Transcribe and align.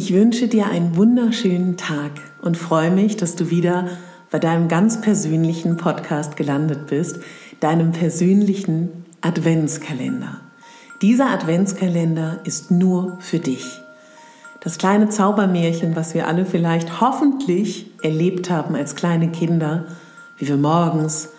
Ich 0.00 0.14
wünsche 0.14 0.46
dir 0.46 0.66
einen 0.66 0.94
wunderschönen 0.94 1.76
Tag 1.76 2.12
und 2.40 2.56
freue 2.56 2.92
mich, 2.92 3.16
dass 3.16 3.34
du 3.34 3.50
wieder 3.50 3.88
bei 4.30 4.38
deinem 4.38 4.68
ganz 4.68 5.00
persönlichen 5.00 5.76
Podcast 5.76 6.36
gelandet 6.36 6.86
bist, 6.86 7.18
deinem 7.58 7.90
persönlichen 7.90 9.06
Adventskalender. 9.22 10.40
Dieser 11.02 11.30
Adventskalender 11.30 12.38
ist 12.44 12.70
nur 12.70 13.18
für 13.18 13.40
dich. 13.40 13.80
Das 14.60 14.78
kleine 14.78 15.08
Zaubermärchen, 15.08 15.96
was 15.96 16.14
wir 16.14 16.28
alle 16.28 16.46
vielleicht 16.46 17.00
hoffentlich 17.00 17.90
erlebt 18.00 18.50
haben 18.50 18.76
als 18.76 18.94
kleine 18.94 19.32
Kinder, 19.32 19.86
wie 20.36 20.46
wir 20.46 20.58
morgens 20.58 21.30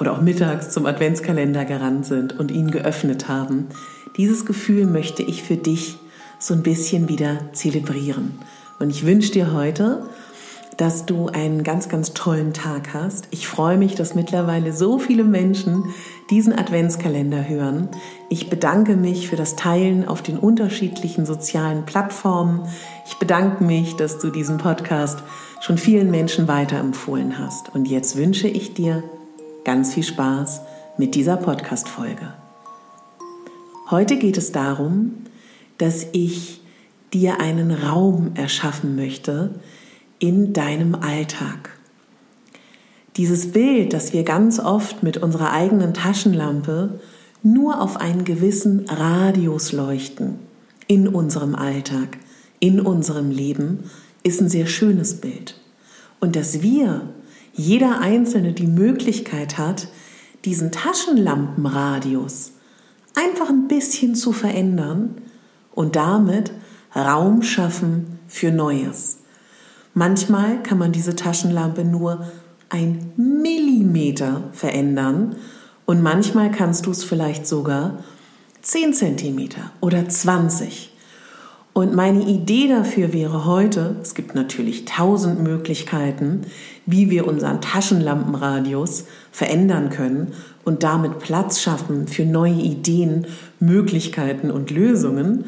oder 0.00 0.14
auch 0.14 0.20
mittags 0.20 0.70
zum 0.70 0.84
Adventskalender 0.86 1.64
gerannt 1.64 2.06
sind 2.06 2.40
und 2.40 2.50
ihn 2.50 2.72
geöffnet 2.72 3.28
haben. 3.28 3.68
Dieses 4.16 4.46
Gefühl 4.46 4.86
möchte 4.86 5.22
ich 5.22 5.44
für 5.44 5.56
dich 5.56 6.00
so 6.40 6.54
ein 6.54 6.62
bisschen 6.62 7.08
wieder 7.08 7.52
zelebrieren. 7.52 8.40
Und 8.80 8.90
ich 8.90 9.06
wünsche 9.06 9.30
dir 9.30 9.52
heute, 9.52 10.06
dass 10.78 11.04
du 11.04 11.28
einen 11.28 11.62
ganz, 11.62 11.90
ganz 11.90 12.14
tollen 12.14 12.54
Tag 12.54 12.94
hast. 12.94 13.28
Ich 13.30 13.46
freue 13.46 13.76
mich, 13.76 13.94
dass 13.94 14.14
mittlerweile 14.14 14.72
so 14.72 14.98
viele 14.98 15.24
Menschen 15.24 15.84
diesen 16.30 16.58
Adventskalender 16.58 17.46
hören. 17.46 17.88
Ich 18.30 18.48
bedanke 18.48 18.96
mich 18.96 19.28
für 19.28 19.36
das 19.36 19.56
Teilen 19.56 20.08
auf 20.08 20.22
den 20.22 20.38
unterschiedlichen 20.38 21.26
sozialen 21.26 21.84
Plattformen. 21.84 22.66
Ich 23.06 23.18
bedanke 23.18 23.62
mich, 23.62 23.96
dass 23.96 24.18
du 24.18 24.30
diesen 24.30 24.56
Podcast 24.56 25.22
schon 25.60 25.76
vielen 25.76 26.10
Menschen 26.10 26.48
weiterempfohlen 26.48 27.38
hast. 27.38 27.74
Und 27.74 27.86
jetzt 27.86 28.16
wünsche 28.16 28.48
ich 28.48 28.72
dir 28.72 29.02
ganz 29.64 29.92
viel 29.92 30.04
Spaß 30.04 30.62
mit 30.96 31.14
dieser 31.14 31.36
Podcast-Folge. 31.36 32.32
Heute 33.90 34.16
geht 34.16 34.38
es 34.38 34.52
darum, 34.52 35.12
dass 35.80 36.06
ich 36.12 36.60
dir 37.12 37.40
einen 37.40 37.70
Raum 37.70 38.32
erschaffen 38.34 38.96
möchte 38.96 39.54
in 40.18 40.52
deinem 40.52 40.94
Alltag. 40.94 41.70
Dieses 43.16 43.52
Bild, 43.52 43.92
das 43.92 44.12
wir 44.12 44.22
ganz 44.22 44.60
oft 44.60 45.02
mit 45.02 45.16
unserer 45.16 45.52
eigenen 45.52 45.94
Taschenlampe 45.94 47.00
nur 47.42 47.80
auf 47.80 47.96
einen 47.96 48.24
gewissen 48.24 48.84
Radius 48.88 49.72
leuchten 49.72 50.38
in 50.86 51.08
unserem 51.08 51.54
Alltag, 51.54 52.18
in 52.60 52.80
unserem 52.80 53.30
Leben, 53.30 53.84
ist 54.22 54.40
ein 54.42 54.50
sehr 54.50 54.66
schönes 54.66 55.20
Bild. 55.20 55.58
Und 56.20 56.36
dass 56.36 56.60
wir 56.62 57.08
jeder 57.54 58.00
Einzelne 58.00 58.52
die 58.52 58.66
Möglichkeit 58.66 59.56
hat, 59.56 59.88
diesen 60.44 60.70
Taschenlampenradius 60.72 62.52
einfach 63.14 63.48
ein 63.48 63.66
bisschen 63.66 64.14
zu 64.14 64.32
verändern 64.32 65.19
und 65.80 65.96
damit 65.96 66.52
Raum 66.94 67.42
schaffen 67.42 68.18
für 68.28 68.50
Neues. 68.52 69.20
Manchmal 69.94 70.62
kann 70.62 70.76
man 70.76 70.92
diese 70.92 71.16
Taschenlampe 71.16 71.86
nur 71.86 72.26
ein 72.68 73.12
Millimeter 73.16 74.42
verändern 74.52 75.36
und 75.86 76.02
manchmal 76.02 76.50
kannst 76.50 76.84
du 76.84 76.90
es 76.90 77.02
vielleicht 77.02 77.46
sogar 77.46 78.04
10 78.60 78.92
Zentimeter 78.92 79.70
oder 79.80 80.06
20. 80.06 80.92
Und 81.72 81.94
meine 81.94 82.24
Idee 82.24 82.68
dafür 82.68 83.14
wäre 83.14 83.46
heute, 83.46 83.96
es 84.02 84.14
gibt 84.14 84.34
natürlich 84.34 84.84
tausend 84.84 85.42
Möglichkeiten, 85.42 86.42
wie 86.84 87.08
wir 87.08 87.26
unseren 87.26 87.62
Taschenlampenradius 87.62 89.06
verändern 89.32 89.88
können 89.88 90.34
und 90.62 90.82
damit 90.82 91.20
Platz 91.20 91.58
schaffen 91.58 92.06
für 92.06 92.26
neue 92.26 92.52
Ideen, 92.60 93.26
Möglichkeiten 93.60 94.50
und 94.50 94.70
Lösungen. 94.70 95.46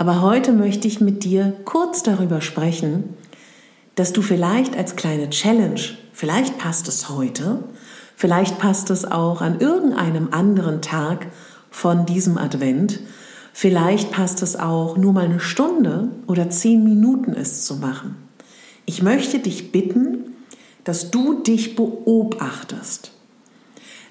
Aber 0.00 0.22
heute 0.22 0.54
möchte 0.54 0.88
ich 0.88 1.02
mit 1.02 1.24
dir 1.24 1.52
kurz 1.66 2.02
darüber 2.02 2.40
sprechen, 2.40 3.18
dass 3.96 4.14
du 4.14 4.22
vielleicht 4.22 4.74
als 4.74 4.96
kleine 4.96 5.28
Challenge, 5.28 5.78
vielleicht 6.14 6.56
passt 6.56 6.88
es 6.88 7.10
heute, 7.10 7.64
vielleicht 8.16 8.58
passt 8.58 8.88
es 8.88 9.04
auch 9.04 9.42
an 9.42 9.60
irgendeinem 9.60 10.28
anderen 10.30 10.80
Tag 10.80 11.26
von 11.70 12.06
diesem 12.06 12.38
Advent, 12.38 13.00
Vielleicht 13.52 14.10
passt 14.10 14.42
es 14.42 14.56
auch, 14.56 14.96
nur 14.96 15.12
mal 15.12 15.26
eine 15.26 15.40
Stunde 15.40 16.08
oder 16.26 16.48
zehn 16.48 16.82
Minuten 16.82 17.34
es 17.34 17.64
zu 17.64 17.76
machen. 17.76 18.16
Ich 18.86 19.02
möchte 19.02 19.38
dich 19.40 19.70
bitten, 19.70 20.36
dass 20.84 21.10
du 21.10 21.42
dich 21.42 21.74
beobachtest. 21.76 23.10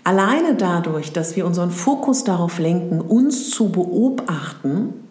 Alleine 0.03 0.53
dadurch, 0.55 1.13
dass 1.13 1.35
wir 1.35 1.47
unseren 1.47 1.71
Fokus 1.71 2.25
darauf 2.25 2.59
lenken, 2.59 3.01
uns 3.01 3.49
zu 3.49 3.69
beobachten, 3.69 5.08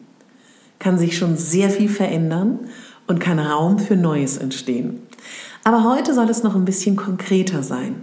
kann 0.79 0.99
sich 0.99 1.17
schon 1.17 1.37
sehr 1.37 1.71
viel 1.71 1.89
verändern 1.89 2.61
und 3.07 3.21
kann 3.21 3.39
Raum 3.39 3.79
für 3.79 3.97
Neues 3.97 4.37
entstehen. 4.37 5.03
Aber 5.65 5.85
heute 5.85 6.15
soll 6.15 6.31
es 6.31 6.43
noch 6.43 6.55
ein 6.55 6.65
bisschen 6.65 6.97
konkreter 6.97 7.63
sein. 7.63 7.97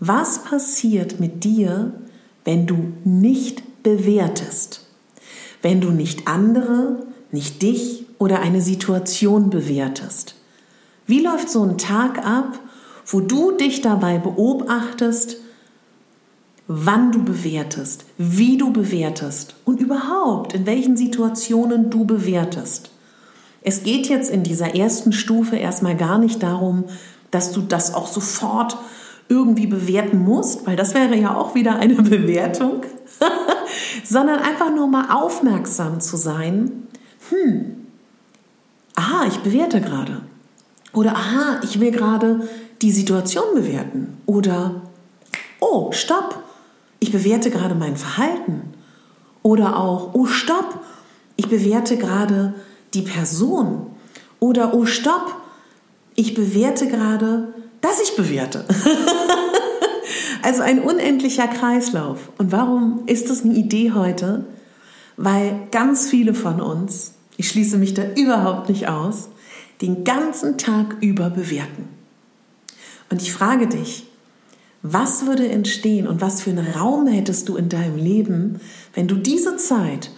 Was 0.00 0.44
passiert 0.44 1.20
mit 1.20 1.44
dir, 1.44 1.92
wenn 2.44 2.66
du 2.66 2.92
nicht 3.04 3.82
bewertest? 3.82 4.84
wenn 5.64 5.80
du 5.80 5.90
nicht 5.90 6.28
andere, 6.28 6.98
nicht 7.32 7.62
dich 7.62 8.04
oder 8.18 8.40
eine 8.40 8.60
Situation 8.60 9.48
bewertest? 9.48 10.36
Wie 11.06 11.20
läuft 11.20 11.48
so 11.48 11.62
ein 11.62 11.78
Tag 11.78 12.24
ab, 12.24 12.60
wo 13.06 13.20
du 13.20 13.52
dich 13.52 13.80
dabei 13.80 14.18
beobachtest, 14.18 15.38
wann 16.66 17.12
du 17.12 17.24
bewertest, 17.24 18.04
wie 18.16 18.56
du 18.56 18.72
bewertest 18.72 19.54
und 19.64 19.80
überhaupt 19.80 20.54
in 20.54 20.66
welchen 20.66 20.96
Situationen 20.96 21.90
du 21.90 22.04
bewertest? 22.04 22.90
Es 23.62 23.82
geht 23.82 24.08
jetzt 24.08 24.30
in 24.30 24.42
dieser 24.42 24.74
ersten 24.74 25.12
Stufe 25.12 25.56
erstmal 25.56 25.96
gar 25.96 26.18
nicht 26.18 26.42
darum, 26.42 26.84
dass 27.30 27.52
du 27.52 27.62
das 27.62 27.94
auch 27.94 28.06
sofort 28.06 28.76
irgendwie 29.28 29.66
bewerten 29.66 30.18
musst, 30.18 30.66
weil 30.66 30.76
das 30.76 30.94
wäre 30.94 31.16
ja 31.16 31.34
auch 31.34 31.54
wieder 31.54 31.76
eine 31.76 31.94
Bewertung, 32.02 32.82
sondern 34.04 34.40
einfach 34.40 34.74
nur 34.74 34.86
mal 34.86 35.10
aufmerksam 35.10 36.00
zu 36.00 36.16
sein. 36.16 36.88
Hm, 37.30 37.86
aha, 38.94 39.26
ich 39.26 39.38
bewerte 39.38 39.80
gerade. 39.80 40.22
Oder 40.92 41.16
aha, 41.16 41.60
ich 41.64 41.80
will 41.80 41.90
gerade 41.90 42.48
die 42.82 42.92
Situation 42.92 43.54
bewerten. 43.54 44.18
Oder 44.26 44.82
oh, 45.58 45.90
stopp, 45.90 46.43
ich 47.04 47.12
bewerte 47.12 47.50
gerade 47.50 47.74
mein 47.74 47.98
Verhalten. 47.98 48.62
Oder 49.42 49.78
auch, 49.78 50.14
oh, 50.14 50.24
stopp, 50.24 50.80
ich 51.36 51.48
bewerte 51.48 51.98
gerade 51.98 52.54
die 52.94 53.02
Person. 53.02 53.88
Oder 54.40 54.72
oh, 54.72 54.86
stopp, 54.86 55.36
ich 56.14 56.32
bewerte 56.32 56.88
gerade, 56.88 57.52
dass 57.82 58.00
ich 58.00 58.16
bewerte. 58.16 58.64
Also 60.42 60.60
ein 60.60 60.80
unendlicher 60.80 61.48
Kreislauf. 61.48 62.30
Und 62.36 62.52
warum 62.52 63.04
ist 63.06 63.30
das 63.30 63.44
eine 63.44 63.54
Idee 63.54 63.92
heute? 63.92 64.44
Weil 65.16 65.58
ganz 65.70 66.10
viele 66.10 66.34
von 66.34 66.60
uns, 66.60 67.14
ich 67.38 67.48
schließe 67.48 67.78
mich 67.78 67.94
da 67.94 68.02
überhaupt 68.14 68.68
nicht 68.68 68.86
aus, 68.86 69.30
den 69.80 70.04
ganzen 70.04 70.58
Tag 70.58 70.96
über 71.00 71.30
bewerten. 71.30 71.88
Und 73.08 73.22
ich 73.22 73.32
frage 73.32 73.68
dich, 73.68 74.06
was 74.86 75.24
würde 75.24 75.48
entstehen 75.48 76.06
und 76.06 76.20
was 76.20 76.42
für 76.42 76.50
einen 76.50 76.66
Raum 76.66 77.06
hättest 77.06 77.48
du 77.48 77.56
in 77.56 77.70
deinem 77.70 77.96
Leben, 77.96 78.60
wenn 78.92 79.08
du 79.08 79.14
diese 79.14 79.56
Zeit, 79.56 80.10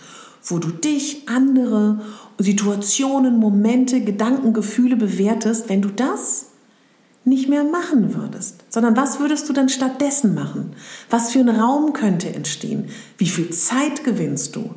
wo 0.42 0.58
du 0.58 0.70
dich, 0.70 1.28
andere, 1.28 2.00
Situationen, 2.38 3.38
Momente, 3.38 4.00
Gedanken, 4.00 4.52
Gefühle 4.52 4.96
bewertest, 4.96 5.68
wenn 5.68 5.82
du 5.82 5.88
das 5.90 6.46
nicht 7.24 7.48
mehr 7.48 7.62
machen 7.62 8.16
würdest, 8.16 8.64
sondern 8.68 8.96
was 8.96 9.20
würdest 9.20 9.48
du 9.48 9.52
dann 9.52 9.68
stattdessen 9.68 10.34
machen? 10.34 10.72
Was 11.10 11.30
für 11.30 11.40
ein 11.40 11.48
Raum 11.48 11.92
könnte 11.92 12.34
entstehen? 12.34 12.88
Wie 13.18 13.28
viel 13.28 13.50
Zeit 13.50 14.02
gewinnst 14.02 14.56
du? 14.56 14.74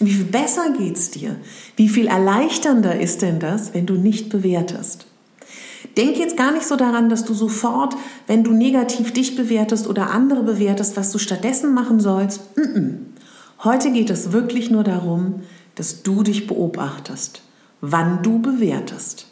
Wie 0.00 0.12
viel 0.12 0.26
besser 0.26 0.74
geht's 0.76 1.10
dir? 1.10 1.36
Wie 1.76 1.88
viel 1.88 2.08
erleichternder 2.08 3.00
ist 3.00 3.22
denn 3.22 3.40
das, 3.40 3.72
wenn 3.72 3.86
du 3.86 3.94
nicht 3.94 4.28
bewertest? 4.28 5.06
Denk 5.96 6.16
jetzt 6.18 6.36
gar 6.36 6.52
nicht 6.52 6.66
so 6.66 6.76
daran, 6.76 7.08
dass 7.08 7.24
du 7.24 7.34
sofort, 7.34 7.94
wenn 8.26 8.42
du 8.42 8.52
negativ 8.52 9.12
dich 9.12 9.36
bewertest 9.36 9.86
oder 9.86 10.10
andere 10.10 10.42
bewertest, 10.42 10.96
was 10.96 11.10
du 11.10 11.18
stattdessen 11.18 11.72
machen 11.72 12.00
sollst. 12.00 12.40
Heute 13.62 13.92
geht 13.92 14.10
es 14.10 14.32
wirklich 14.32 14.70
nur 14.70 14.84
darum, 14.84 15.42
dass 15.74 16.02
du 16.02 16.22
dich 16.22 16.46
beobachtest. 16.46 17.42
wann 17.86 18.22
du 18.22 18.38
bewertest. 18.40 19.26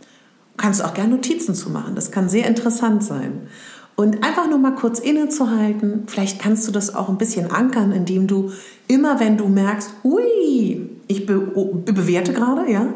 Du 0.00 0.56
kannst 0.56 0.82
auch 0.82 0.94
gerne 0.94 1.14
Notizen 1.16 1.54
zu 1.54 1.68
machen, 1.68 1.94
das 1.94 2.10
kann 2.10 2.28
sehr 2.28 2.46
interessant 2.46 3.04
sein. 3.04 3.48
Und 3.96 4.24
einfach 4.24 4.48
nur 4.48 4.58
mal 4.58 4.74
kurz 4.74 4.98
innezuhalten, 4.98 6.04
vielleicht 6.06 6.40
kannst 6.40 6.66
du 6.66 6.72
das 6.72 6.94
auch 6.94 7.10
ein 7.10 7.18
bisschen 7.18 7.50
ankern, 7.50 7.92
indem 7.92 8.26
du 8.26 8.50
immer, 8.88 9.20
wenn 9.20 9.36
du 9.36 9.46
merkst, 9.46 9.90
hui, 10.02 10.88
ich 11.06 11.26
be 11.26 11.38
bewerte 11.38 12.32
gerade, 12.32 12.70
ja, 12.70 12.94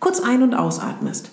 kurz 0.00 0.18
ein- 0.20 0.42
und 0.42 0.54
ausatmest. 0.54 1.30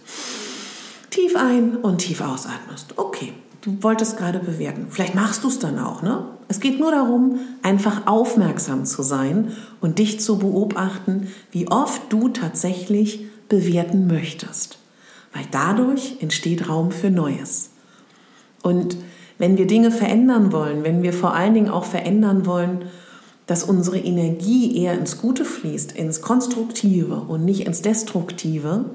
Tief 1.18 1.36
ein 1.36 1.78
und 1.78 1.98
tief 1.98 2.22
ausatmest. 2.22 2.94
Okay, 2.96 3.34
du 3.62 3.82
wolltest 3.82 4.18
gerade 4.18 4.38
bewerten. 4.38 4.86
Vielleicht 4.92 5.16
machst 5.16 5.44
du 5.44 5.48
es 5.48 5.58
dann 5.58 5.80
auch, 5.80 6.04
ne? 6.04 6.26
Es 6.48 6.60
geht 6.60 6.80
nur 6.80 6.92
darum, 6.92 7.40
einfach 7.64 8.06
aufmerksam 8.06 8.86
zu 8.86 9.02
sein 9.02 9.52
und 9.82 9.98
dich 9.98 10.20
zu 10.20 10.38
beobachten, 10.38 11.30
wie 11.50 11.70
oft 11.70 12.14
du 12.14 12.30
tatsächlich 12.30 13.26
bewerten 13.50 14.06
möchtest. 14.06 14.78
Weil 15.34 15.46
dadurch 15.50 16.18
entsteht 16.20 16.70
Raum 16.70 16.92
für 16.92 17.10
Neues. 17.10 17.72
Und 18.62 18.96
wenn 19.40 19.58
wir 19.58 19.66
Dinge 19.66 19.90
verändern 19.90 20.52
wollen, 20.52 20.84
wenn 20.84 21.02
wir 21.02 21.14
vor 21.14 21.34
allen 21.34 21.56
Dingen 21.56 21.70
auch 21.70 21.86
verändern 21.86 22.46
wollen, 22.46 22.84
dass 23.48 23.64
unsere 23.64 23.98
Energie 23.98 24.78
eher 24.80 24.94
ins 24.94 25.18
Gute 25.18 25.46
fließt, 25.46 25.94
ins 25.94 26.22
Konstruktive 26.22 27.22
und 27.22 27.44
nicht 27.44 27.66
ins 27.66 27.82
Destruktive, 27.82 28.86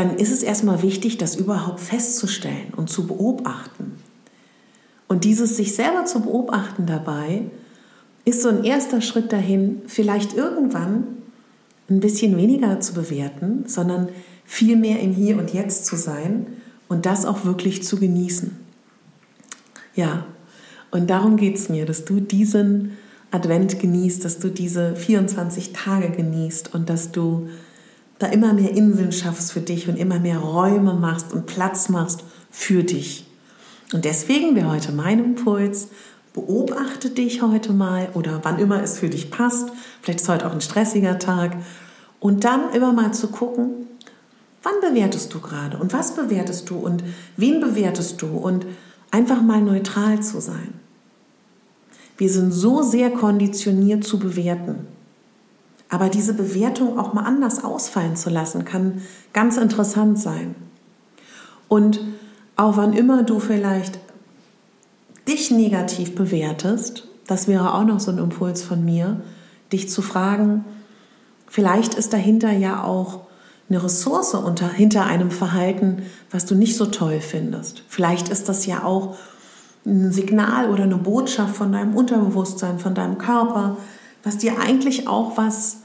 dann 0.00 0.16
ist 0.16 0.32
es 0.32 0.42
erstmal 0.42 0.82
wichtig, 0.82 1.18
das 1.18 1.36
überhaupt 1.36 1.78
festzustellen 1.78 2.72
und 2.74 2.88
zu 2.88 3.06
beobachten. 3.06 3.96
Und 5.08 5.24
dieses 5.24 5.58
sich 5.58 5.74
selber 5.74 6.06
zu 6.06 6.20
beobachten 6.20 6.86
dabei 6.86 7.42
ist 8.24 8.40
so 8.40 8.48
ein 8.48 8.64
erster 8.64 9.02
Schritt 9.02 9.30
dahin, 9.30 9.82
vielleicht 9.88 10.32
irgendwann 10.32 11.04
ein 11.90 12.00
bisschen 12.00 12.38
weniger 12.38 12.80
zu 12.80 12.94
bewerten, 12.94 13.64
sondern 13.66 14.08
viel 14.46 14.76
mehr 14.76 15.00
im 15.00 15.12
Hier 15.12 15.36
und 15.36 15.52
Jetzt 15.52 15.84
zu 15.84 15.96
sein 15.96 16.46
und 16.88 17.04
das 17.04 17.26
auch 17.26 17.44
wirklich 17.44 17.82
zu 17.82 17.98
genießen. 17.98 18.56
Ja, 19.94 20.24
und 20.90 21.10
darum 21.10 21.36
geht 21.36 21.56
es 21.56 21.68
mir, 21.68 21.84
dass 21.84 22.06
du 22.06 22.20
diesen 22.20 22.92
Advent 23.32 23.78
genießt, 23.78 24.24
dass 24.24 24.38
du 24.38 24.48
diese 24.48 24.96
24 24.96 25.74
Tage 25.74 26.08
genießt 26.08 26.74
und 26.74 26.88
dass 26.88 27.12
du 27.12 27.48
da 28.20 28.26
immer 28.26 28.52
mehr 28.52 28.70
Inseln 28.70 29.12
schaffst 29.12 29.50
für 29.50 29.60
dich 29.60 29.88
und 29.88 29.96
immer 29.96 30.20
mehr 30.20 30.38
Räume 30.38 30.94
machst 30.94 31.32
und 31.32 31.46
Platz 31.46 31.88
machst 31.88 32.22
für 32.50 32.84
dich. 32.84 33.26
Und 33.92 34.04
deswegen 34.04 34.54
wäre 34.54 34.70
heute 34.70 34.92
mein 34.92 35.18
Impuls, 35.18 35.88
beobachte 36.34 37.10
dich 37.10 37.42
heute 37.42 37.72
mal 37.72 38.10
oder 38.14 38.40
wann 38.42 38.58
immer 38.58 38.82
es 38.82 38.98
für 38.98 39.08
dich 39.08 39.30
passt. 39.30 39.70
Vielleicht 40.02 40.20
ist 40.20 40.28
heute 40.28 40.46
auch 40.46 40.52
ein 40.52 40.60
stressiger 40.60 41.18
Tag. 41.18 41.56
Und 42.20 42.44
dann 42.44 42.72
immer 42.74 42.92
mal 42.92 43.12
zu 43.14 43.28
gucken, 43.28 43.88
wann 44.62 44.74
bewertest 44.82 45.32
du 45.32 45.40
gerade 45.40 45.78
und 45.78 45.94
was 45.94 46.14
bewertest 46.14 46.68
du 46.68 46.76
und 46.76 47.02
wen 47.38 47.60
bewertest 47.60 48.20
du 48.20 48.26
und 48.26 48.66
einfach 49.10 49.40
mal 49.40 49.62
neutral 49.62 50.22
zu 50.22 50.40
sein. 50.40 50.74
Wir 52.18 52.28
sind 52.28 52.52
so 52.52 52.82
sehr 52.82 53.08
konditioniert 53.08 54.04
zu 54.04 54.18
bewerten. 54.18 54.86
Aber 55.90 56.08
diese 56.08 56.34
Bewertung 56.34 56.98
auch 56.98 57.12
mal 57.12 57.24
anders 57.24 57.64
ausfallen 57.64 58.16
zu 58.16 58.30
lassen, 58.30 58.64
kann 58.64 59.02
ganz 59.32 59.56
interessant 59.56 60.18
sein. 60.18 60.54
Und 61.68 62.00
auch 62.56 62.76
wann 62.76 62.92
immer 62.92 63.24
du 63.24 63.40
vielleicht 63.40 63.98
dich 65.28 65.50
negativ 65.50 66.14
bewertest, 66.14 67.08
das 67.26 67.48
wäre 67.48 67.74
auch 67.74 67.84
noch 67.84 68.00
so 68.00 68.10
ein 68.10 68.18
Impuls 68.18 68.62
von 68.62 68.84
mir, 68.84 69.20
dich 69.72 69.90
zu 69.90 70.02
fragen, 70.02 70.64
vielleicht 71.46 71.94
ist 71.94 72.12
dahinter 72.12 72.50
ja 72.50 72.82
auch 72.82 73.20
eine 73.68 73.82
Ressource 73.82 74.34
unter, 74.34 74.68
hinter 74.68 75.06
einem 75.06 75.30
Verhalten, 75.30 76.02
was 76.30 76.44
du 76.44 76.56
nicht 76.56 76.76
so 76.76 76.86
toll 76.86 77.20
findest. 77.20 77.84
Vielleicht 77.88 78.28
ist 78.28 78.48
das 78.48 78.66
ja 78.66 78.82
auch 78.82 79.16
ein 79.86 80.12
Signal 80.12 80.70
oder 80.70 80.82
eine 80.82 80.96
Botschaft 80.96 81.54
von 81.54 81.72
deinem 81.72 81.94
Unterbewusstsein, 81.94 82.78
von 82.78 82.94
deinem 82.94 83.18
Körper, 83.18 83.76
was 84.22 84.38
dir 84.38 84.58
eigentlich 84.60 85.08
auch 85.08 85.36
was 85.36 85.78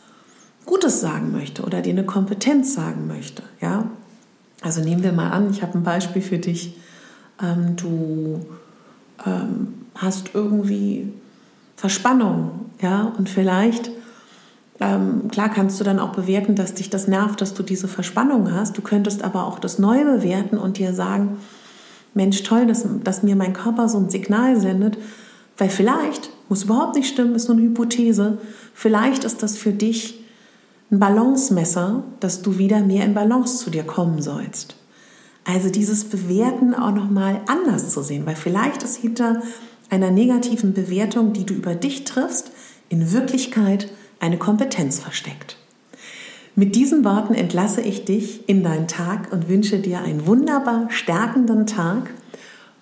Gutes 0.66 1.00
sagen 1.00 1.32
möchte 1.32 1.64
oder 1.64 1.82
dir 1.82 1.94
eine 1.94 2.06
Kompetenz 2.06 2.74
sagen 2.74 3.08
möchte. 3.08 3.44
Ja? 3.62 3.90
Also 4.62 4.82
nehmen 4.82 5.04
wir 5.04 5.12
mal 5.12 5.30
an, 5.30 5.52
ich 5.52 5.62
habe 5.62 5.78
ein 5.78 5.84
Beispiel 5.84 6.22
für 6.22 6.40
dich. 6.40 6.76
Ähm, 7.42 7.76
du 7.76 8.46
ähm, 9.26 9.86
hast 9.96 10.32
irgendwie 10.34 11.12
Verspannung, 11.76 12.72
ja, 12.82 13.14
und 13.18 13.30
vielleicht, 13.30 13.92
ähm, 14.80 15.28
klar 15.30 15.50
kannst 15.50 15.80
du 15.80 15.84
dann 15.84 16.00
auch 16.00 16.14
bewerten, 16.14 16.56
dass 16.56 16.74
dich 16.74 16.90
das 16.90 17.08
nervt, 17.08 17.42
dass 17.42 17.54
du 17.54 17.64
diese 17.64 17.88
Verspannung 17.88 18.52
hast. 18.52 18.78
Du 18.78 18.82
könntest 18.82 19.24
aber 19.24 19.46
auch 19.46 19.60
das 19.60 19.80
Neue 19.80 20.06
bewerten 20.06 20.58
und 20.58 20.78
dir 20.78 20.94
sagen, 20.94 21.38
Mensch, 22.14 22.44
toll, 22.44 22.66
dass, 22.66 22.86
dass 23.04 23.24
mir 23.24 23.36
mein 23.36 23.54
Körper 23.54 23.90
so 23.90 23.98
ein 23.98 24.10
Signal 24.10 24.60
sendet, 24.60 24.98
weil 25.58 25.70
vielleicht, 25.70 26.30
muss 26.50 26.64
überhaupt 26.64 26.96
nicht 26.96 27.08
stimmen, 27.08 27.36
ist 27.36 27.48
nur 27.48 27.58
eine 27.58 27.66
Hypothese, 27.68 28.38
vielleicht 28.74 29.24
ist 29.24 29.42
das 29.44 29.58
für 29.58 29.72
dich 29.72 30.24
ein 30.92 31.00
Balancemesser, 31.00 32.04
dass 32.20 32.42
du 32.42 32.58
wieder 32.58 32.82
mehr 32.82 33.06
in 33.06 33.14
Balance 33.14 33.58
zu 33.58 33.70
dir 33.70 33.84
kommen 33.84 34.22
sollst. 34.22 34.76
Also 35.44 35.70
dieses 35.70 36.06
Bewerten 36.06 36.74
auch 36.74 36.94
noch 36.94 37.10
mal 37.10 37.42
anders 37.48 37.92
zu 37.92 38.02
sehen, 38.02 38.26
weil 38.26 38.36
vielleicht 38.36 38.84
ist 38.84 38.98
hinter 38.98 39.42
einer 39.90 40.12
negativen 40.12 40.74
Bewertung, 40.74 41.34
die 41.34 41.46
du 41.46 41.54
über 41.54 41.76
dich 41.76 42.04
triffst, 42.04 42.52
in 42.90 43.12
Wirklichkeit 43.12 43.92
eine 44.20 44.38
Kompetenz 44.38 45.00
versteckt. 45.00 45.58
Mit 46.56 46.76
diesen 46.76 47.04
Worten 47.04 47.34
entlasse 47.34 47.82
ich 47.82 48.06
dich 48.06 48.48
in 48.48 48.64
deinen 48.64 48.88
Tag 48.88 49.32
und 49.32 49.50
wünsche 49.50 49.80
dir 49.80 50.00
einen 50.00 50.26
wunderbar 50.26 50.88
stärkenden 50.90 51.68
Tag. 51.68 52.12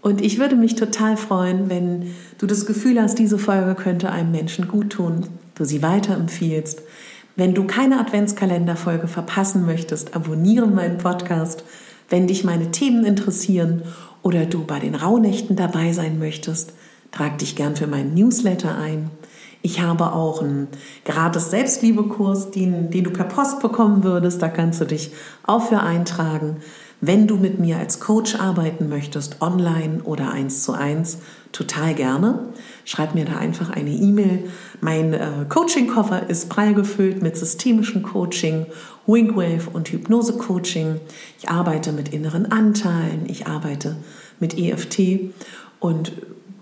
Und 0.03 0.19
ich 0.19 0.37
würde 0.37 0.57
mich 0.57 0.75
total 0.75 1.15
freuen, 1.15 1.69
wenn 1.69 2.13
du 2.37 2.45
das 2.45 2.65
Gefühl 2.65 3.01
hast, 3.01 3.17
diese 3.19 3.39
Folge 3.39 3.73
könnte 3.73 4.11
einem 4.11 4.31
Menschen 4.31 4.67
gut 4.67 4.89
tun, 4.89 5.27
du 5.55 5.63
sie 5.63 5.81
weiterempfiehlst, 5.81 6.81
wenn 7.37 7.53
du 7.53 7.63
keine 7.63 8.01
Adventskalenderfolge 8.01 9.07
verpassen 9.07 9.65
möchtest, 9.65 10.13
abonniere 10.13 10.67
meinen 10.67 10.97
Podcast. 10.97 11.63
Wenn 12.09 12.27
dich 12.27 12.43
meine 12.43 12.69
Themen 12.69 13.05
interessieren 13.05 13.83
oder 14.23 14.45
du 14.45 14.65
bei 14.65 14.79
den 14.79 14.93
Rauhnächten 14.93 15.55
dabei 15.55 15.93
sein 15.93 16.19
möchtest, 16.19 16.73
trag 17.11 17.37
dich 17.37 17.55
gern 17.55 17.77
für 17.77 17.87
meinen 17.87 18.13
Newsletter 18.13 18.77
ein. 18.77 19.09
Ich 19.61 19.79
habe 19.79 20.11
auch 20.11 20.41
einen 20.41 20.67
gratis 21.05 21.49
Selbstliebekurs, 21.49 22.51
den, 22.51 22.91
den 22.91 23.05
du 23.05 23.11
per 23.11 23.23
Post 23.23 23.61
bekommen 23.61 24.03
würdest. 24.03 24.41
Da 24.41 24.49
kannst 24.49 24.81
du 24.81 24.85
dich 24.85 25.13
auch 25.43 25.69
für 25.69 25.79
eintragen. 25.79 26.57
Wenn 27.05 27.27
du 27.27 27.35
mit 27.35 27.59
mir 27.59 27.79
als 27.79 27.99
Coach 27.99 28.35
arbeiten 28.35 28.87
möchtest, 28.87 29.41
online 29.41 29.99
oder 30.05 30.31
eins 30.31 30.63
zu 30.63 30.71
eins, 30.71 31.17
total 31.51 31.95
gerne. 31.95 32.39
Schreib 32.85 33.13
mir 33.13 33.25
da 33.25 33.35
einfach 33.35 33.71
eine 33.71 33.89
E-Mail. 33.89 34.49
Mein 34.79 35.13
äh, 35.13 35.27
Coaching-Koffer 35.49 36.29
ist 36.29 36.47
prall 36.47 36.73
gefüllt 36.73 37.21
mit 37.21 37.35
systemischem 37.35 38.03
Coaching, 38.03 38.67
Wingwave 39.05 39.69
und 39.73 39.89
Hypnose-Coaching. 39.89 41.01
Ich 41.39 41.49
arbeite 41.49 41.91
mit 41.91 42.13
inneren 42.13 42.49
Anteilen, 42.49 43.25
ich 43.27 43.47
arbeite 43.47 43.97
mit 44.39 44.57
EFT 44.57 45.33
und 45.81 46.13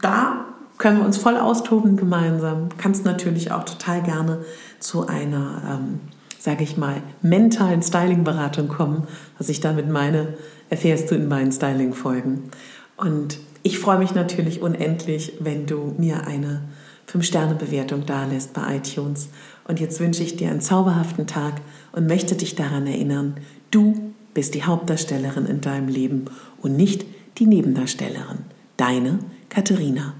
da 0.02 0.46
können 0.80 0.98
wir 0.98 1.06
uns 1.06 1.18
voll 1.18 1.38
austoben 1.38 1.98
gemeinsam. 1.98 2.70
Kannst 2.80 3.06
natürlich 3.06 3.52
auch 3.52 3.66
total 3.66 4.02
gerne 4.02 4.40
zu 4.80 5.06
einer 5.06 5.62
ähm, 5.70 6.00
sage 6.42 6.64
ich 6.64 6.76
mal, 6.76 7.04
mentalen 7.22 7.84
Styling-Beratung 7.84 8.68
kommen. 8.68 9.08
Was 9.38 9.48
ich 9.48 9.60
damit 9.60 9.88
meine, 9.88 10.34
erfährst 10.72 11.12
du 11.12 11.16
in 11.16 11.28
meinen 11.28 11.52
Styling-Folgen. 11.52 12.50
Und 12.98 13.38
ich 13.62 13.78
freue 13.78 14.00
mich 14.00 14.16
natürlich 14.16 14.60
unendlich, 14.60 15.34
wenn 15.40 15.68
du 15.68 15.94
mir 16.00 16.26
eine 16.26 16.64
5-Sterne-Bewertung 17.08 18.08
dalässt 18.08 18.54
bei 18.54 18.78
iTunes. 18.78 19.30
Und 19.68 19.80
jetzt 19.80 20.00
wünsche 20.00 20.24
ich 20.24 20.36
dir 20.36 20.50
einen 20.50 20.62
zauberhaften 20.62 21.28
Tag 21.28 21.62
und 21.92 22.08
möchte 22.08 22.36
dich 22.36 22.56
daran 22.56 22.88
erinnern, 22.88 23.36
du 23.70 24.14
bist 24.34 24.56
die 24.56 24.64
Hauptdarstellerin 24.64 25.46
in 25.46 25.62
deinem 25.62 25.90
Leben 25.90 26.26
und 26.60 26.76
nicht 26.76 27.06
die 27.38 27.46
Nebendarstellerin. 27.46 28.40
Deine 28.78 29.20
Katharina. 29.50 30.16